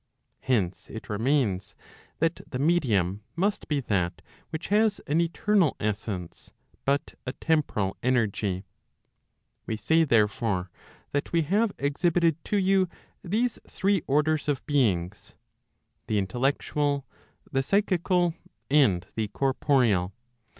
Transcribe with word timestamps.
Hence 0.39 0.89
it 0.89 1.09
remains 1.11 1.75
that 2.17 2.41
the 2.49 2.57
medium 2.57 3.21
must 3.35 3.67
be 3.67 3.81
that 3.81 4.23
which 4.49 4.69
has 4.69 4.99
an 5.05 5.21
eternal 5.21 5.75
essence, 5.79 6.51
but 6.85 7.13
a 7.27 7.33
temporal 7.33 7.95
energy. 8.01 8.65
We 9.67 9.77
say 9.77 10.03
therefore, 10.03 10.71
that 11.11 11.31
we 11.31 11.43
have 11.43 11.71
exhibited 11.77 12.43
to 12.45 12.57
you 12.57 12.89
these 13.23 13.59
three 13.69 14.01
orders 14.07 14.47
of 14.47 14.65
beings, 14.65 15.35
the 16.07 16.17
intellectual, 16.17 17.05
the 17.51 17.61
psychical,* 17.61 18.33
and 18.71 19.05
the 19.13 19.27
corporeal. 19.27 20.13